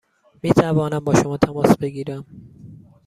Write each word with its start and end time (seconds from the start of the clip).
می 0.43 0.49
توانم 0.53 0.99
با 0.99 1.13
شما 1.15 1.37
تماس 1.37 1.77
بگیرم؟ 1.77 2.25